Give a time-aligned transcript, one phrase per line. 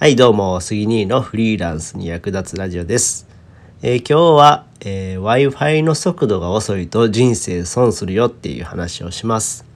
[0.00, 3.26] はい、どうも、杉兄のフリーランスに役立つラジオです。
[3.82, 9.66] えー今日は、えー Wi-Fi の速度が遅いと人生損するよっていう話をします。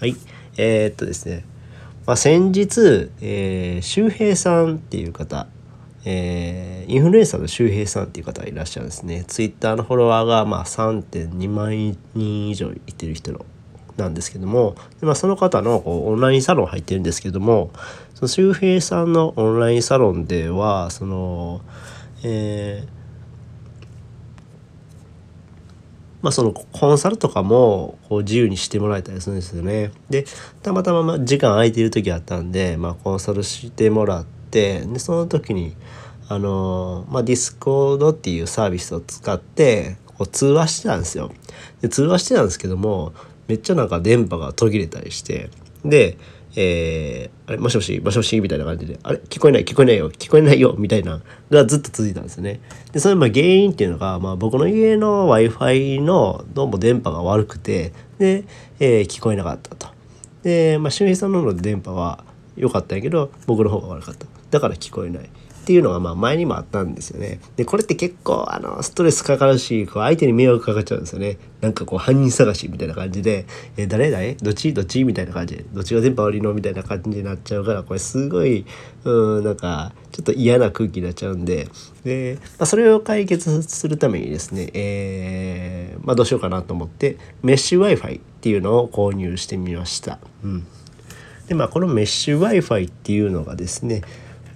[0.00, 0.16] はい、
[0.56, 1.44] えーっとですね、
[2.06, 5.46] まあ、先日、えー周平さんっていう方、
[6.06, 9.24] えーインフルエンサーの周平さんっていう方がいらっしゃるんですね。
[9.28, 13.44] ツイッターのフォロワーがまあ3.2万人以上いてる人の
[13.96, 17.70] なんですけどもで、まあ、その方のこうオンラインサロン入ってるんですけども
[18.14, 21.60] その周平さんのオンラインサロンではその
[22.22, 23.00] えー
[26.22, 29.90] まあそのコンサルとかもこう自由にしてもらえたりするんですよね。
[30.10, 30.26] で
[30.62, 35.74] たまたま時間空いてる時あったんで、まあ、コンサルしてもらってでその時に
[36.28, 41.32] あのまあ、ディスコードっていうサービスを使ってこう通話してたんですよ。
[41.80, 43.12] で通話してたんですけども
[43.50, 45.50] めっちゃなんか電波が途切れたりして
[45.84, 46.16] で、
[46.54, 52.60] えーあれもしもしもしもしみたいな感じであれ聞こえない聞こえないよ聞こえないよみたいながずっと続いたんですね。
[52.92, 58.44] でそのまあ原因っていうのが、まあ、僕の家の w i f i のどうも電波が悪くてで、
[58.78, 59.88] えー聞こえなかったと。
[60.44, 62.24] で、まあ、周平さんの方の電波は
[62.56, 65.28] 良かったんやけど僕の方が悪かっただから聞こえない
[65.70, 73.46] っていうのがまあ前にもあったんですよねでこれって結構あのストレスかかるしこう相手に迷惑かかっちゃうんですよねなんかこう犯人探しみたいな感じで
[73.78, 74.74] 「え誰誰どっち？
[74.74, 78.66] どっち?」みたいな感じで「どっちが電波悪いの?」みたいな感じになっちゃうからこれすごい
[79.04, 81.68] うんなんかちょっと嫌な空気になっちゃうんで
[82.02, 90.18] で、まあ、それを解決するためにですね、えーまあ、どうしようかなと思ってメッシュ w i f i っていうのを購入してみました。
[90.42, 90.66] うん
[91.46, 94.02] でまあこのメッシュ w i f i っていうのがですね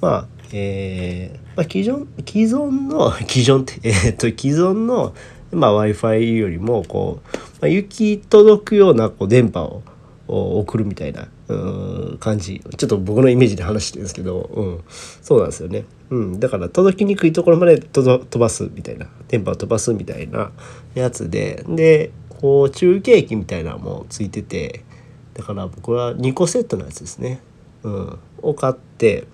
[0.00, 5.14] まあえーまあ、既存既存の 既存って、 えー、と既存の、
[5.52, 9.82] まあ、w i f i よりもこう、まあ、行き届くようなこう電波
[10.26, 12.62] を送るみたいなうん感じ。
[12.76, 14.80] ちょっと僕のイメージで話してるんですけど、うん、
[15.22, 20.50] そうなんですよね、うん、だから届きにくいところまで飛ばすみたいな電波を飛ばすみたいな
[20.94, 21.64] やつで。
[21.68, 22.10] で
[22.44, 24.84] こう中継機みたいなのもついてて
[25.32, 27.40] だから僕は2個セットのやつですね、
[27.84, 29.24] うん、を買って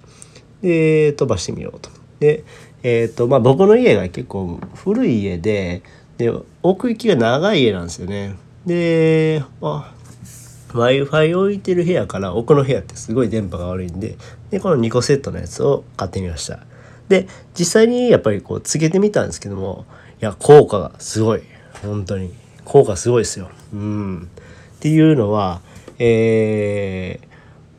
[0.62, 1.90] で飛ばしてみようと。
[2.20, 2.44] で
[2.82, 5.82] えっ、とまあ僕の家が結構古い家で
[6.18, 6.32] で
[6.62, 8.36] 奥行きが長い家なんですよね。
[8.66, 9.92] であ
[10.72, 14.16] w i f i 置いてる部屋から奥の部屋ってすごい電波が悪いんで
[14.50, 16.60] でこの2個セットのやつを買ってみました。
[17.08, 17.26] で
[17.58, 19.84] 実際にやっぱりこうつけてみたんですけども
[20.22, 21.42] いや効果がすごい
[21.82, 22.32] 本当に
[22.64, 23.50] 効果すごいですよ。
[23.72, 24.28] うん、
[24.76, 25.60] っていうのは
[25.98, 27.29] えー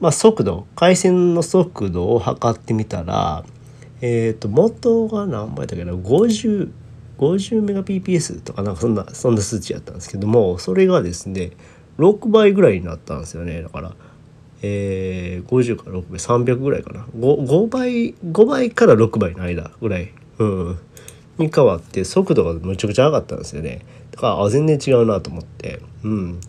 [0.02, 3.46] まあ、速度回線の速度を測ってみたら、
[4.02, 6.72] えー、と元が何倍だっけど50
[7.20, 11.52] 50メガ PPS とかなんかそんなそんな数値やったんですけどもそれがですね
[12.00, 13.62] 6倍ぐらいになったんですよね。
[13.62, 13.94] だから、
[14.64, 17.06] えー、50から6倍300ぐらいかな。
[17.16, 20.80] 5, 5倍5倍から6倍の間ぐらい、うん、
[21.38, 23.86] に変わって速度がむちゃくちゃ上がったんですよね。
[24.10, 25.80] だからあ全然違うなと思って。
[26.04, 26.40] うん。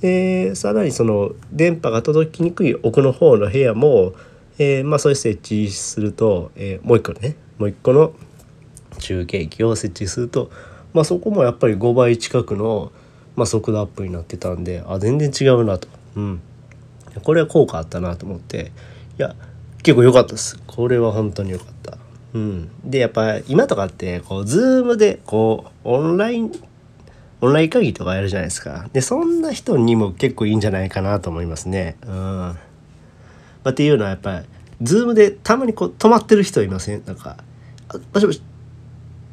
[0.00, 4.14] でさらにその電波が届きにくい奥の方の部屋も、
[4.58, 8.14] えーまあそれ設置すると、えーもう一個ねもう一個の
[8.98, 10.50] 中継機を設置すると、
[10.92, 12.92] まあ、そこもやっぱり5倍近くの、
[13.36, 16.40] まあ、速度アップになってたんであ全然違うなと、うん、
[17.22, 18.72] これは効果あったなと思って。
[19.18, 19.36] いや
[19.82, 20.58] 結構良かったです。
[20.66, 21.98] これは本当に良かった。
[22.32, 26.52] うん、でやっぱ今とかってこう Zoom でこうオンライン
[27.40, 28.88] オンライン会議とかやるじゃないですか。
[28.92, 31.96] で、そんな人にも結構いいんじゃないかなと思いますね。
[32.06, 32.12] うん。
[32.12, 32.56] ま
[33.64, 34.46] あ、っていうのはやっぱり、
[34.82, 37.02] ズームでたまにこう止まってる人いません？
[37.06, 37.36] なんか、
[37.88, 38.42] あ、もしもし、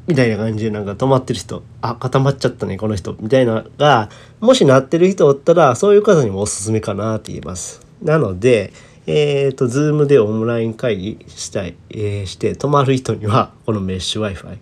[0.06, 4.08] みたいな感じでなんか止まってる人、あ、固まっちゃったね、この人、みたいなのが、
[4.40, 7.82] もしなってる人おったら、そういう方にもおすすめかなって言います。
[8.02, 8.72] なので、
[9.06, 14.58] えっ、と、ズームでオンライン会議したい、えーして止まる人には、このメッシュ Wi-Fi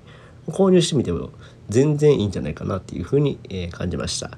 [0.48, 1.30] 購入してみても
[1.68, 4.28] 全然いいんじゃないかなっていうふうに、え感じました。
[4.28, 4.30] っ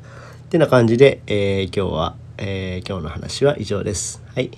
[0.50, 4.22] てな感じで、えー今日は、えー今日の話は以上です。
[4.34, 4.50] はい。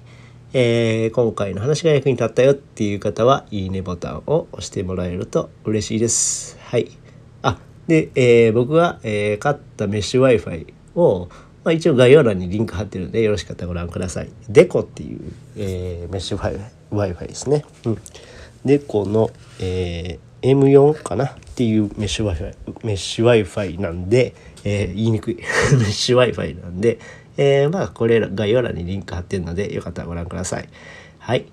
[0.52, 6.58] えー今回の話が役に立ったよっていう方は、いいねボタンを押してもらえると嬉しいです。
[6.60, 6.90] はい。
[7.42, 7.58] あ、
[7.88, 11.28] で、え僕が、え買ったメッシュ Wi-Fi を、
[11.64, 14.30] まあ、一応概要欄にリンク貼ってるのでよろしかったらご覧ください。
[14.48, 15.20] デコっていう、
[15.56, 16.60] えメッシュ
[16.92, 17.64] Wi-Fi ですね。
[17.84, 17.98] うん。
[18.64, 22.54] デコの、え M4 かなっていうメッシュ Wi-Fi
[22.86, 24.34] メッシュ Wi-Fi なんで、
[24.64, 26.98] えー言いにくい メッシュ Wi-Fi なんで、
[27.36, 30.68] えーまあこれら概要欄にリンク貼ってるのでよかったらご覧ください。
[31.18, 31.44] はい。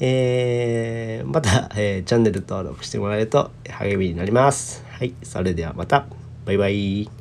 [0.00, 4.82] えーまた、えーチャンネル登録してもらえると励みになります。
[4.98, 5.12] はい。
[5.22, 6.06] それではまた。
[6.46, 7.19] バイバイ。